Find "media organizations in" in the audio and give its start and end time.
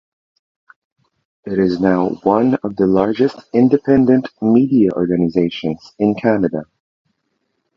4.41-6.15